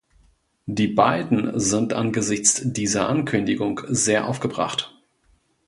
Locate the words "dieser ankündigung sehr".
2.65-4.25